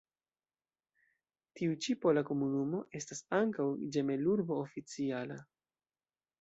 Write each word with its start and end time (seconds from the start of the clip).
Tiu 1.59 1.75
ĉi 1.83 1.97
pola 2.07 2.25
komunumo 2.31 2.81
estas 3.01 3.23
ankaŭ 3.43 3.69
ĝemelurbo 3.97 4.59
oficiala. 4.67 5.43